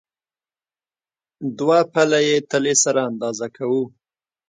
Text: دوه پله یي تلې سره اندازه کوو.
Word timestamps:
دوه 1.57 1.79
پله 1.93 2.19
یي 2.27 2.37
تلې 2.49 2.73
سره 2.83 2.99
اندازه 3.09 3.47
کوو. 3.55 3.83